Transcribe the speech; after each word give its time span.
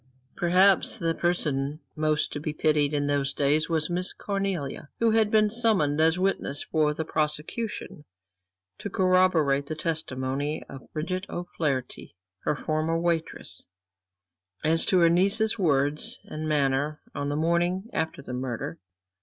Perhaps 0.35 0.97
the 0.97 1.13
person 1.13 1.79
most 1.95 2.33
to 2.33 2.39
be 2.39 2.53
pitied 2.53 2.91
in 2.91 3.05
those 3.05 3.33
days 3.35 3.69
was 3.69 3.87
Miss 3.87 4.13
Cornelia, 4.13 4.89
who 4.97 5.11
had 5.11 5.29
been 5.29 5.51
summoned 5.51 6.01
as 6.01 6.17
witness 6.17 6.63
for 6.63 6.91
the 6.95 7.05
prosecution 7.05 8.03
to 8.79 8.89
corroborate 8.89 9.67
the 9.67 9.75
testimony 9.75 10.63
of 10.67 10.91
Bridget 10.91 11.27
O'Flaherty, 11.29 12.15
her 12.45 12.55
former 12.55 12.97
waitress, 12.97 13.67
as 14.63 14.87
to 14.87 14.97
her 15.01 15.09
niece's 15.09 15.59
words 15.59 16.19
and 16.23 16.49
manner 16.49 16.99
on 17.13 17.29
the 17.29 17.35
morning 17.35 17.87
after 17.93 18.23
the 18.23 18.33
murder. 18.33 18.79